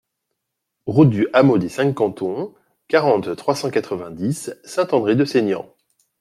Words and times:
Route 0.87 1.11
du 1.11 1.27
Hameau 1.31 1.59
des 1.59 1.69
cinq 1.69 1.93
Cantons, 1.93 2.55
quarante, 2.87 3.35
trois 3.35 3.53
cent 3.53 3.69
quatre-vingt-dix 3.69 4.51
Saint-André-de-Seignanx 4.63 5.69